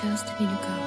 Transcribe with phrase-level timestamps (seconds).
[0.00, 0.85] Just need to go.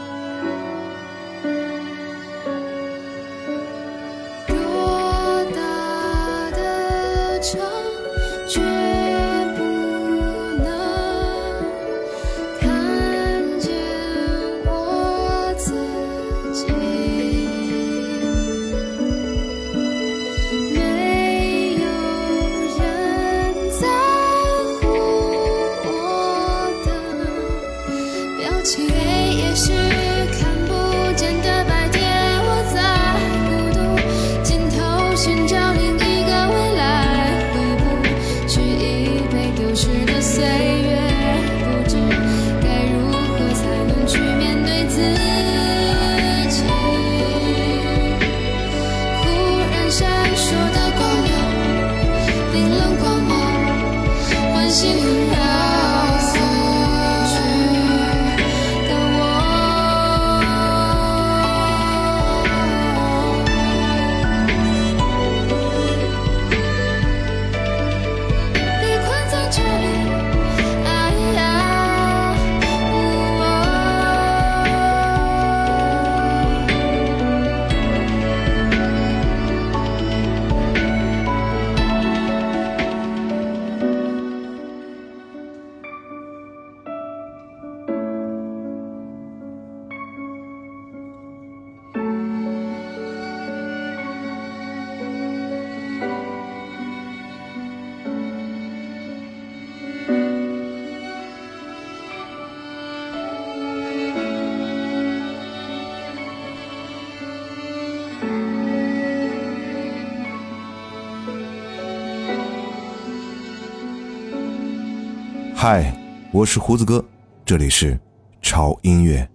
[116.40, 117.04] 我是胡子哥，
[117.44, 118.00] 这里是
[118.42, 119.30] 潮音乐。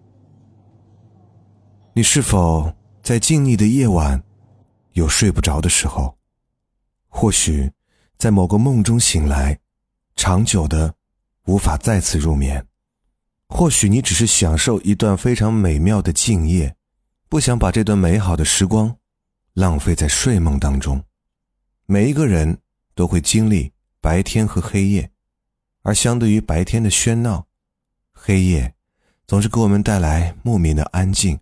[1.93, 2.73] 你是否
[3.03, 4.25] 在静谧的夜晚
[4.93, 6.17] 有睡不着的时候？
[7.09, 7.71] 或许
[8.17, 9.59] 在某个梦中醒来，
[10.17, 10.95] 长久的
[11.45, 12.67] 无法再次入眠。
[13.51, 16.75] 或许你只是享受一段非常美妙的静夜，
[17.29, 18.97] 不想把这段美好的时光
[19.53, 21.05] 浪费在睡梦当中。
[21.85, 22.61] 每一个人
[22.95, 25.11] 都会经历白天和黑夜。
[25.85, 27.47] 而相对于白天的喧闹，
[28.11, 28.75] 黑夜
[29.27, 31.39] 总是给我们带来莫名的安静。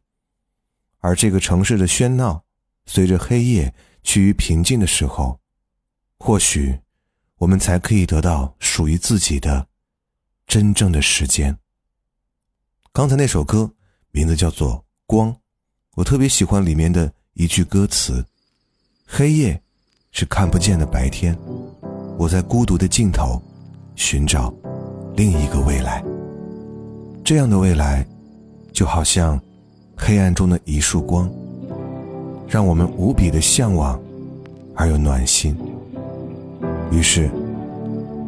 [0.99, 2.43] 而这个城市的喧闹，
[2.85, 5.39] 随着黑夜趋于平静的时候，
[6.19, 6.77] 或许
[7.37, 9.69] 我们才可以得到属于自己的
[10.49, 11.57] 真正的时间。
[12.93, 13.73] 刚才那首歌
[14.11, 14.75] 名字叫做
[15.07, 15.33] 《光》，
[15.95, 18.27] 我特别喜欢里面的一句歌词
[19.07, 19.63] ：“黑夜
[20.11, 21.39] 是看不见的白天，
[22.19, 23.41] 我在孤独的尽头。”
[23.95, 24.53] 寻找
[25.17, 26.03] 另一个未来，
[27.25, 28.07] 这样的未来，
[28.73, 29.41] 就好像
[29.97, 31.31] 黑暗中的一束光，
[32.49, 34.01] 让我们无比的向往，
[34.75, 35.57] 而又暖心。
[36.91, 37.31] 于是，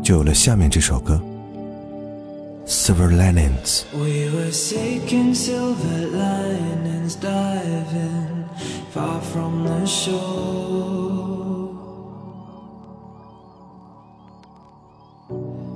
[0.02, 1.20] 就有了下面这首歌
[2.68, 3.82] 《Silver Linings》。
[3.92, 8.44] We were seeking silver linings, diving
[8.94, 11.23] far from the shore.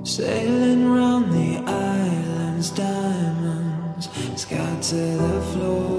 [0.03, 5.98] Sailing round the islands, diamonds scatter the floor.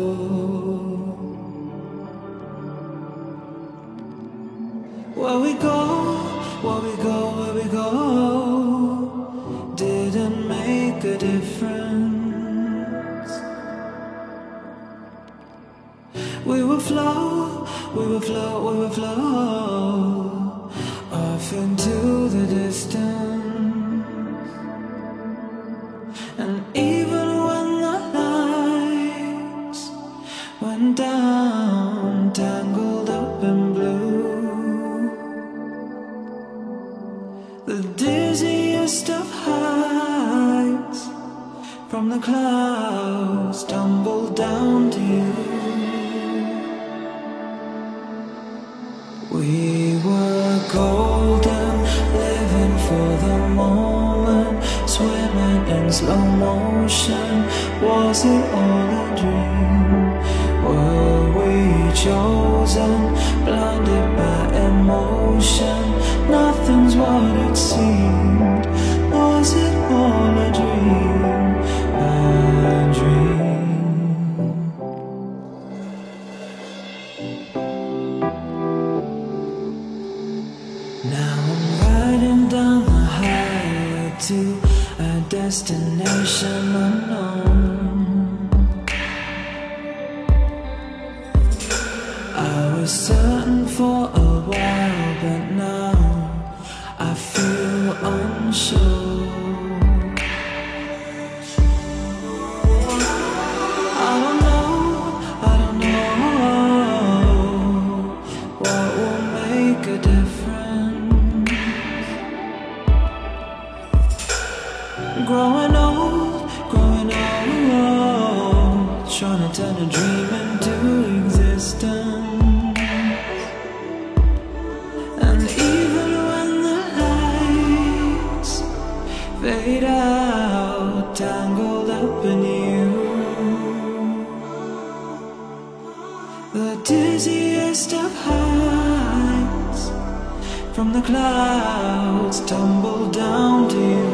[142.40, 144.06] Clouds tumble down to you.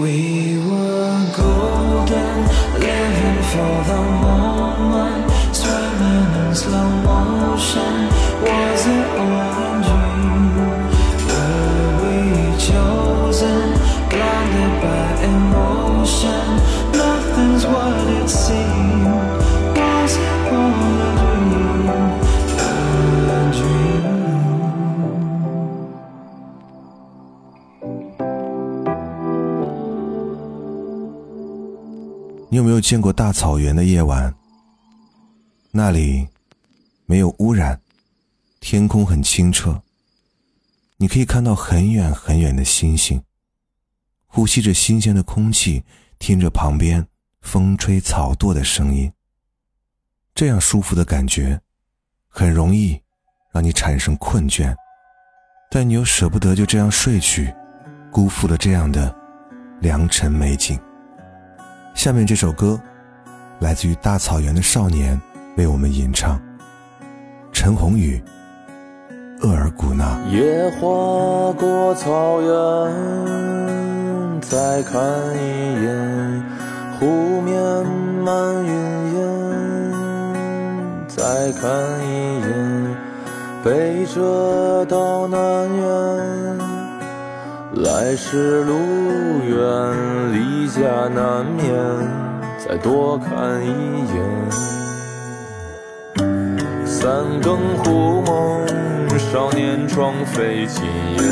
[0.00, 0.51] We
[32.72, 34.34] 没有见过大草原的夜晚？
[35.72, 36.26] 那里
[37.04, 37.78] 没有污染，
[38.60, 39.82] 天空很清澈，
[40.96, 43.22] 你可以看到很远很远的星星，
[44.26, 45.84] 呼吸着新鲜的空气，
[46.18, 47.06] 听着旁边
[47.42, 49.12] 风吹草动的声音。
[50.34, 51.60] 这样舒服的感觉，
[52.26, 52.98] 很容易
[53.52, 54.74] 让你产生困倦，
[55.70, 57.54] 但你又舍不得就这样睡去，
[58.10, 59.14] 辜负了这样的
[59.82, 60.80] 良辰美景。
[61.94, 62.80] 下面这首歌，
[63.60, 65.20] 来自于大草原的少年
[65.56, 66.40] 为我们吟唱。
[67.52, 68.20] 陈鸿宇，
[69.46, 70.18] 《额尔古纳》。
[70.30, 72.50] 夜划过草原，
[74.40, 75.00] 再看
[75.36, 76.42] 一眼
[76.98, 77.54] 湖面
[78.24, 78.72] 漫云
[79.14, 79.22] 烟，
[81.06, 81.70] 再看
[82.04, 82.96] 一眼
[83.62, 86.41] 北辙到南辕。
[87.74, 88.74] 来时路
[89.48, 89.56] 远，
[90.30, 91.74] 离家难免，
[92.58, 94.50] 再多看一眼。
[96.84, 98.60] 三更忽梦，
[99.18, 100.84] 少年窗飞青
[101.16, 101.22] 烟。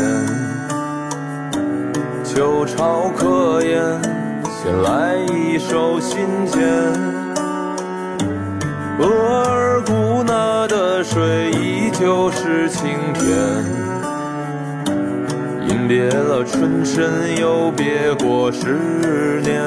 [2.24, 4.00] 秋潮客言，
[4.48, 6.58] 先来一首信笺。
[8.98, 13.89] 额尔古纳的水依旧是清甜。
[15.90, 19.60] 别了春深，又别过十年。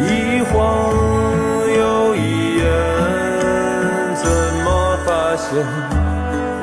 [0.00, 0.92] 一晃
[1.78, 2.66] 又一眼，
[4.16, 4.26] 怎
[4.64, 5.64] 么发现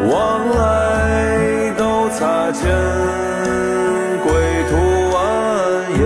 [0.10, 2.70] 往来都擦肩？
[4.22, 4.34] 归
[4.70, 4.76] 途
[5.16, 5.16] 蜿
[5.96, 6.04] 蜒，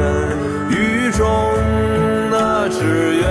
[0.70, 1.26] 雨中
[2.30, 3.26] 那只愿，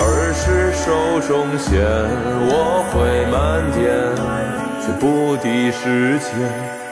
[0.00, 1.80] 儿时手中线，
[2.46, 4.53] 我会漫天。
[4.84, 6.83] 却不敌时间。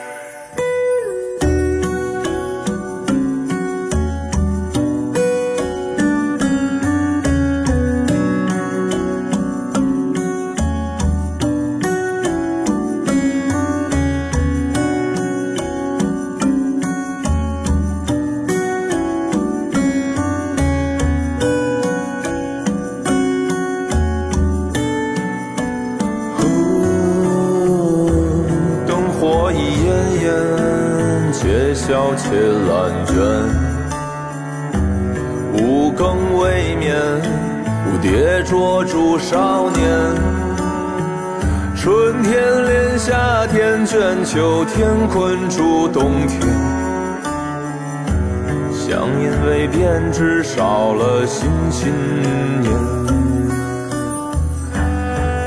[51.83, 51.91] 新
[52.23, 52.71] 年，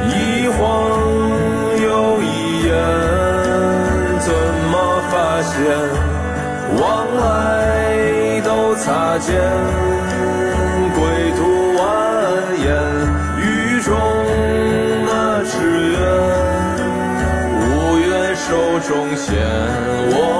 [0.10, 0.12] 一
[0.50, 0.60] 晃
[1.82, 1.88] 又
[2.22, 2.28] 一
[2.66, 2.70] 眼，
[4.20, 4.28] 怎
[4.70, 4.74] 么
[5.10, 5.14] 发
[5.44, 5.56] 现？
[6.78, 6.84] 往
[7.16, 7.24] 来
[8.42, 9.40] 都擦肩，
[10.94, 11.00] 归
[11.38, 11.40] 途
[11.78, 11.80] 蜿
[12.66, 12.68] 蜒，
[13.40, 13.42] 雨
[13.80, 13.96] 中
[15.06, 15.56] 那只
[15.94, 15.96] 愿，
[17.62, 17.64] 无
[17.98, 18.44] 缘手
[18.86, 19.40] 中线，
[20.12, 20.35] 我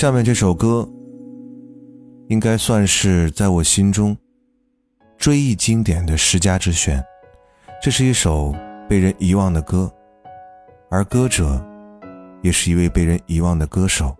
[0.00, 0.88] 下面这首歌，
[2.28, 4.16] 应该算是在我心中
[5.18, 7.04] 追忆经典的十佳之选。
[7.82, 8.50] 这是一首
[8.88, 9.92] 被人遗忘的歌，
[10.90, 11.62] 而歌者
[12.40, 14.16] 也是一位被人遗忘的歌手。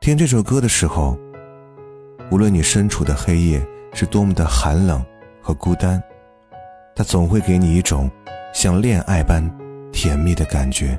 [0.00, 1.16] 听这首歌的时候，
[2.32, 3.64] 无论你身处的黑夜
[3.94, 5.00] 是多么的寒冷
[5.40, 6.02] 和孤单，
[6.96, 8.10] 它总会给你一种
[8.52, 9.48] 像恋爱般
[9.92, 10.98] 甜蜜的感觉，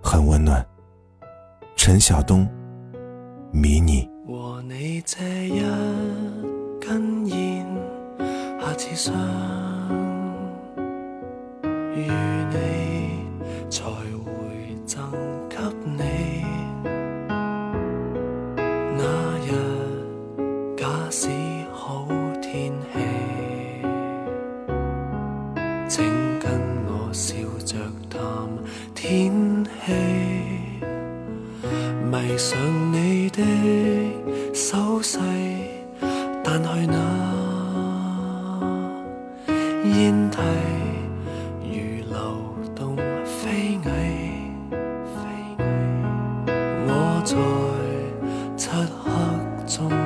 [0.00, 0.64] 很温暖。
[1.74, 2.48] 陈晓东，
[3.52, 4.08] 迷你。
[4.26, 5.60] 和你这一
[6.80, 7.66] 根烟，
[8.60, 9.12] 下次相
[11.96, 12.06] 遇
[12.52, 12.79] 你，
[49.70, 49.99] 从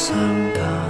[0.00, 0.16] 想
[0.54, 0.89] 到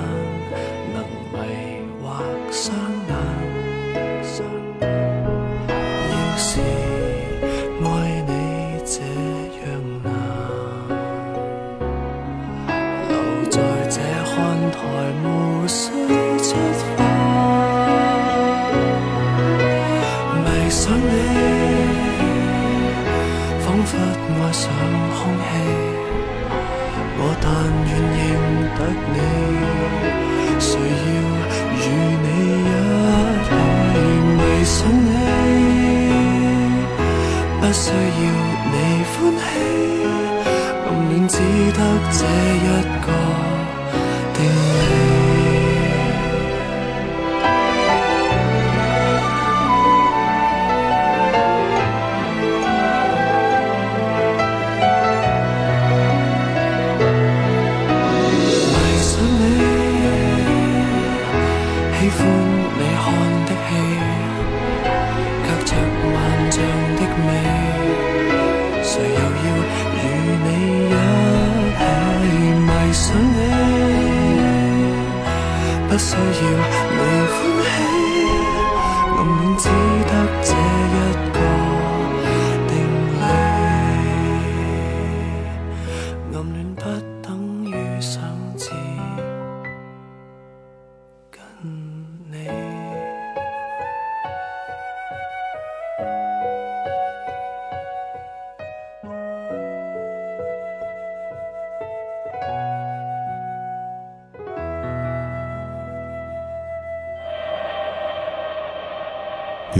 [76.00, 76.89] 不需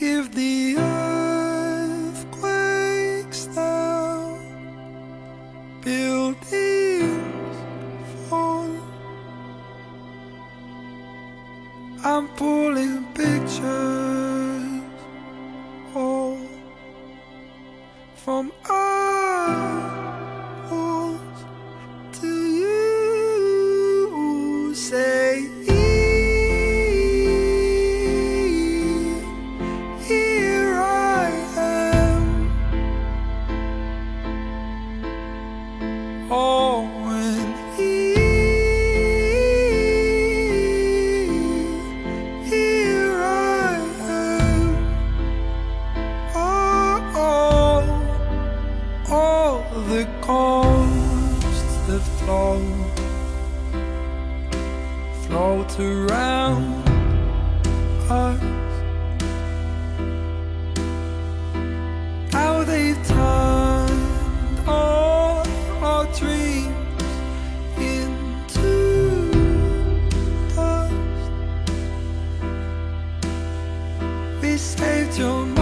[0.00, 0.87] If the
[74.58, 75.57] saved your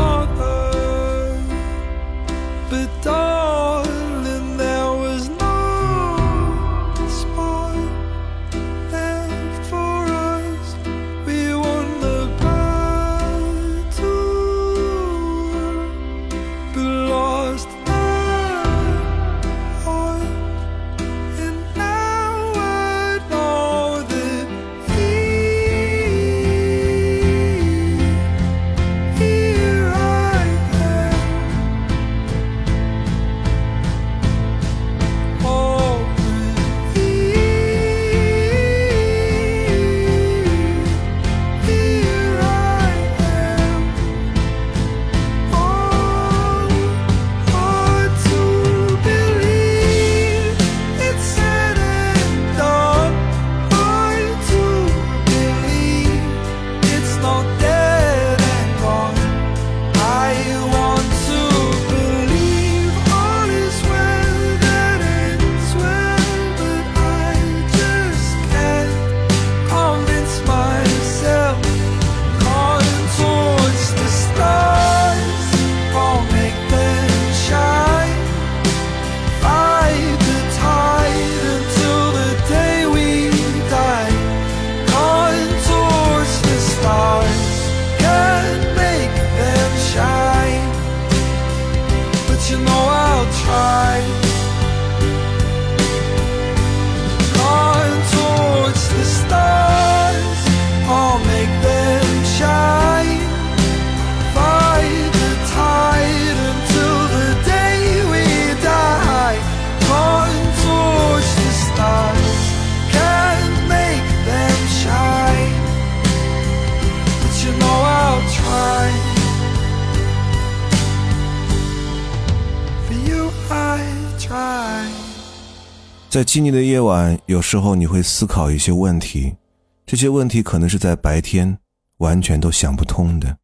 [126.16, 129.36] 在静谧的夜晚，有时候你会思考一些问题，
[129.84, 131.58] 这些问题可能是在白天
[131.98, 133.36] 完全都想不通的，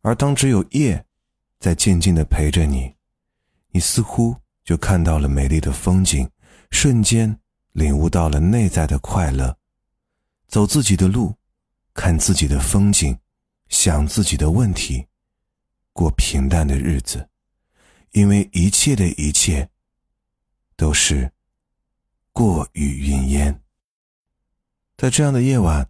[0.00, 1.04] 而当只有夜
[1.58, 2.94] 在静静的陪着你，
[3.72, 4.34] 你似乎
[4.64, 6.26] 就看到了美丽的风景，
[6.70, 7.38] 瞬间
[7.72, 9.54] 领悟到了内在的快乐。
[10.48, 11.34] 走自己的路，
[11.92, 13.14] 看自己的风景，
[13.68, 15.04] 想自己的问题，
[15.92, 17.28] 过平淡的日子，
[18.12, 19.68] 因为一切的一切
[20.76, 21.30] 都是。
[22.40, 23.60] 过雨云烟。
[24.96, 25.86] 在这样的夜晚，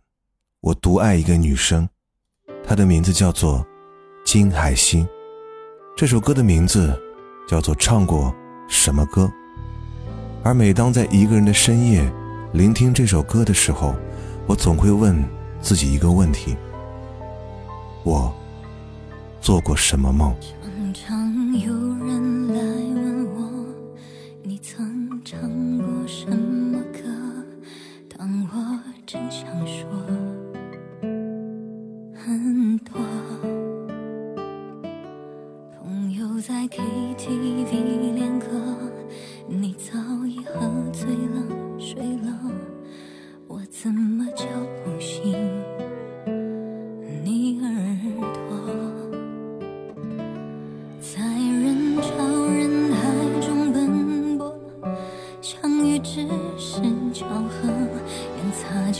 [0.61, 1.89] 我独爱一个女生，
[2.67, 3.65] 她的名字叫做
[4.25, 5.07] 金海心。
[5.97, 7.01] 这首歌的名字
[7.49, 8.35] 叫做《唱过
[8.69, 9.27] 什么歌》。
[10.43, 12.13] 而每当在一个人的深夜
[12.53, 13.95] 聆听这首歌的时候，
[14.49, 15.23] 我总会问
[15.61, 16.57] 自己一个问题：
[18.03, 18.35] 我
[19.41, 20.35] 做过什么梦？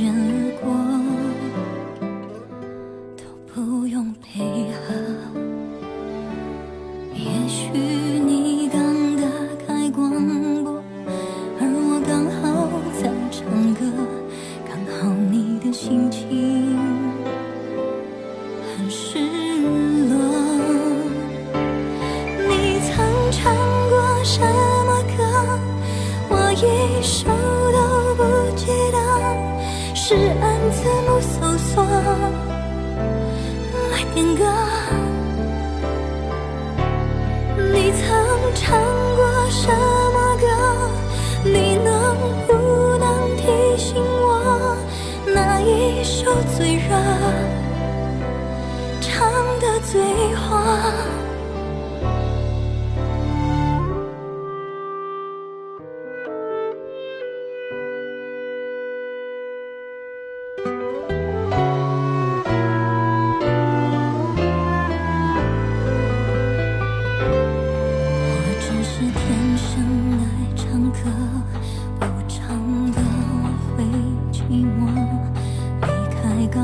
[0.01, 1.00] 连擦肩而过。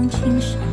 [0.08, 0.65] 情深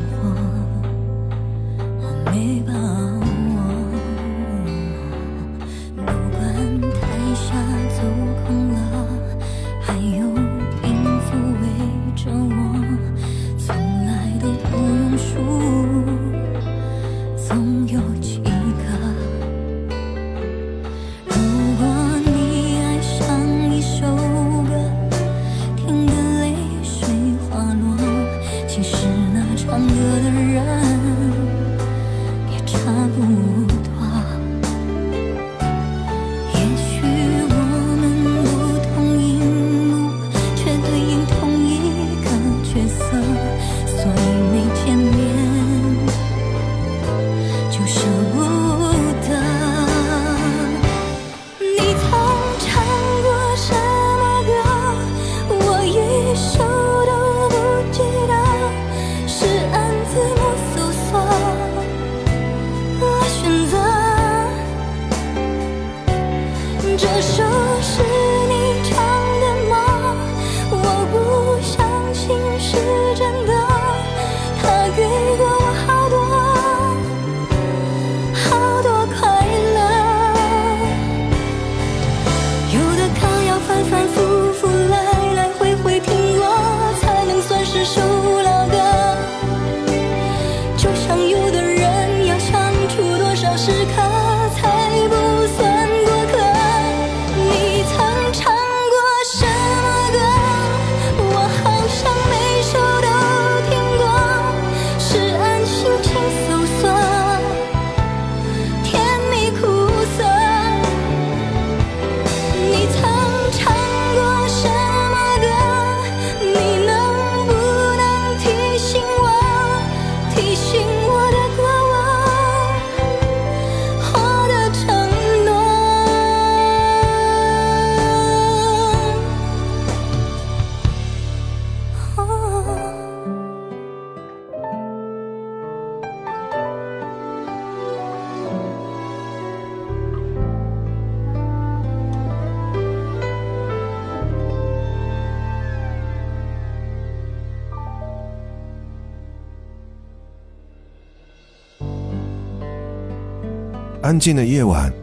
[154.04, 154.94] 安静的夜晚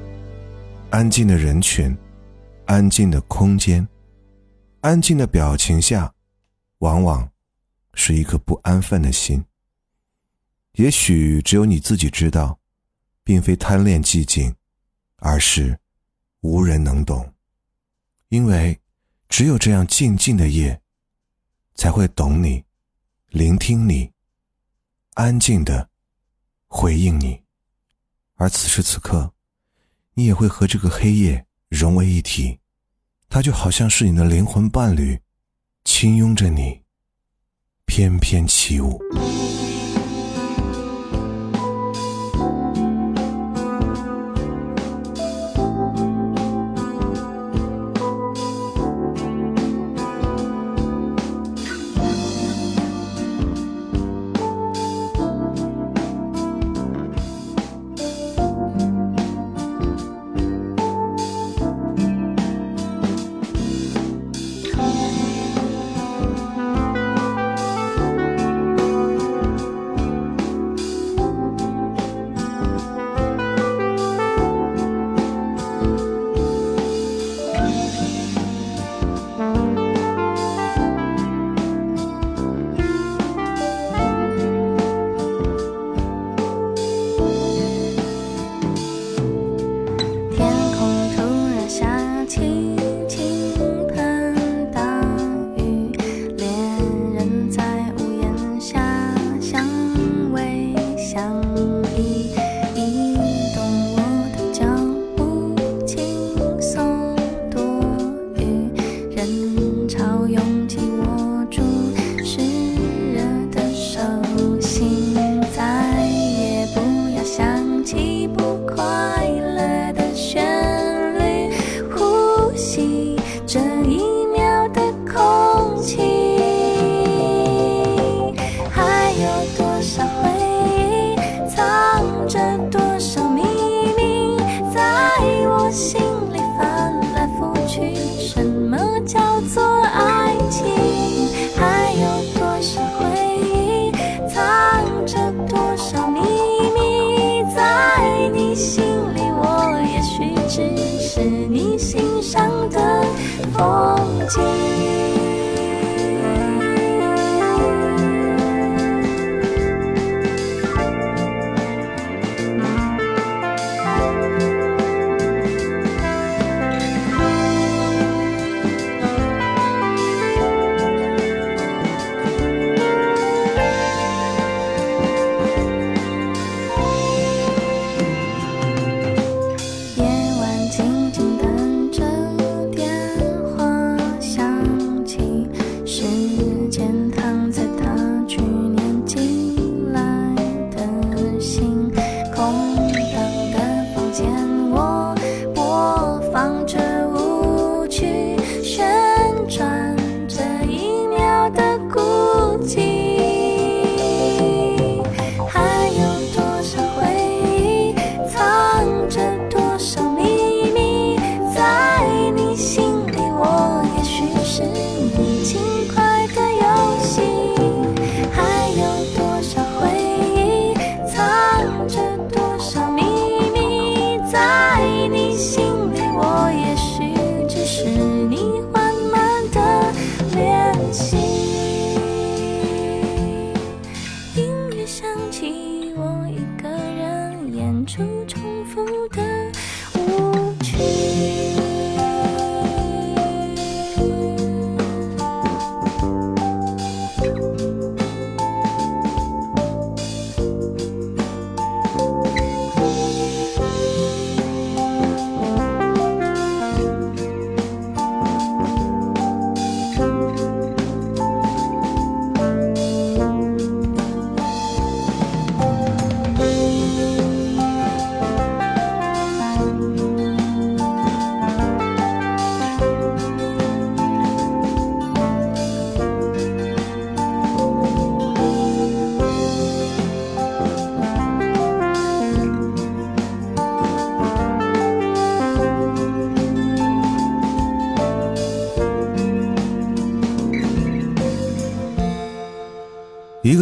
[0.91, 1.97] 安静的人群
[2.67, 3.89] 安静的空间
[4.83, 6.15] 安静的表情下
[6.81, 7.27] 往往
[7.95, 9.43] 是一颗不安分的心。
[10.73, 12.61] 也许只有你自己知道
[13.25, 14.55] 并非贪恋寂静
[15.17, 15.81] 而是
[16.43, 17.33] 无人能懂。
[18.29, 18.79] 因为
[19.31, 20.79] 只有这样静静的夜
[21.75, 22.63] 才会懂你
[23.29, 24.13] 聆听你
[25.15, 25.89] 安静的
[26.69, 27.40] 回应你。
[28.41, 29.35] 而此时此刻，
[30.15, 32.59] 你也会和这个黑夜融为一体，
[33.29, 35.21] 它就好像是你的灵魂伴侣，
[35.85, 36.81] 轻拥着你，
[37.85, 38.99] 翩翩起舞。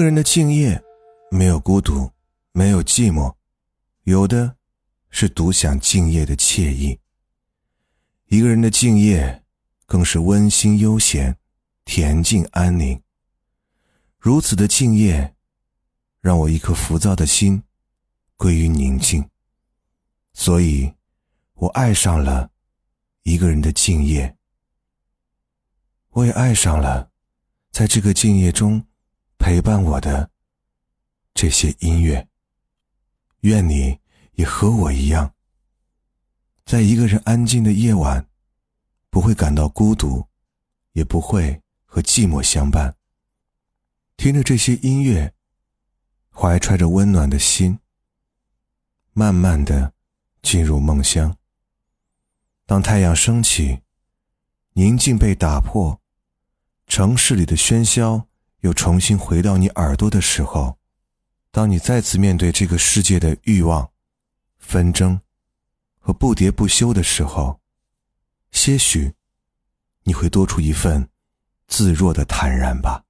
[0.08, 0.82] 人的敬业
[1.30, 2.10] 没有孤独
[2.52, 3.34] 没有寂寞
[4.04, 4.56] 有的
[5.10, 6.98] 是独享敬业的惬意。
[8.28, 9.44] 一个人的敬业
[9.84, 11.36] 更是温馨悠闲
[11.84, 12.98] 恬静安宁。
[14.18, 15.34] 如此的敬业
[16.22, 17.62] 让我一颗浮躁的心
[18.38, 19.28] 归于宁静。
[20.32, 20.90] 所以
[21.52, 22.50] 我爱上了
[23.24, 24.34] 一个人的敬业。
[26.12, 27.10] 我也爱上了
[27.70, 28.82] 在这个敬业中
[29.38, 30.30] 陪伴我的
[31.32, 32.28] 这些音乐。
[33.40, 34.00] 愿你
[34.32, 35.34] 也和我一样，
[36.64, 38.28] 在一个人安静的夜晚，
[39.10, 40.28] 不会感到孤独，
[40.92, 42.96] 也不会和寂寞相伴。
[44.16, 45.34] 听着这些音乐，
[46.30, 47.78] 怀揣着温暖的心，
[49.12, 49.94] 慢慢的
[50.42, 51.36] 进入梦乡。
[52.66, 53.82] 当太阳升起，
[54.74, 56.00] 宁静被打破，
[56.86, 58.27] 城市里的喧嚣
[58.60, 60.76] 又重新回到你耳朵的时候。
[61.50, 63.88] 当你再次面对这个世界的欲望、
[64.58, 65.20] 纷争
[65.98, 67.58] 和不迭不休的时候，
[68.52, 69.12] 些许
[70.04, 71.08] 你会多出一份
[71.66, 73.02] 自若的坦然吧。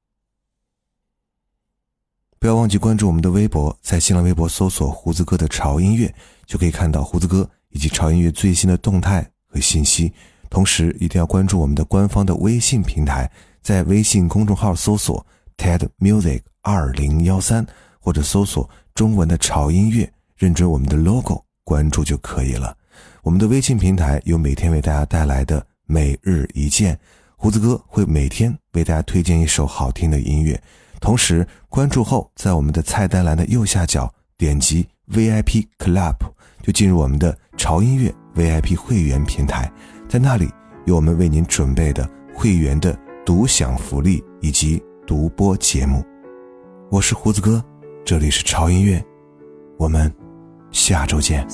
[2.39, 6.15] 不要忘记关注我们的微博，在新浪微博搜索“胡子哥的潮音乐”，
[6.47, 10.13] 就可以看到胡子哥以及潮音乐最新的动态和信息。
[10.49, 13.31] 同时，一定要关注我们的官方的微信平台，
[13.61, 15.27] 在微信公众号搜索
[15.59, 17.67] “TED Music 二零幺三”。
[18.01, 22.75] 或者搜索中文的潮音乐，认准我们的 logo，关注就可以了。
[23.23, 26.99] 我们的微信平台有每天为大家带来的每日一见，
[27.37, 30.59] 胡子哥会每天为大家推荐一首好听的音乐。
[31.01, 36.17] 同时关注后，在我们的菜单栏的右下角点击 VIP Club，
[36.63, 39.71] 就进入我们的潮音乐 VIP 会员平台，
[40.09, 40.49] 在那里
[40.87, 46.05] 有我们为您准备的会员的独享福利以及独播节目。
[46.91, 47.65] 我是胡子哥
[48.05, 49.03] 这里是潮音乐。
[49.79, 50.15] 我们
[50.71, 51.47] 下周见。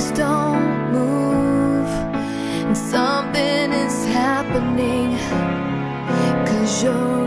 [0.00, 1.88] Lips don't move,
[2.66, 5.16] and something is happening.
[6.46, 7.19] Cause your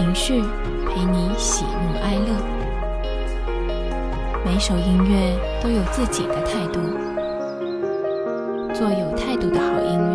[0.00, 0.40] 情绪
[0.88, 2.32] 陪你喜怒哀乐，
[4.46, 6.80] 每首音乐都有自己的态度，
[8.72, 10.09] 做有态度的好音乐。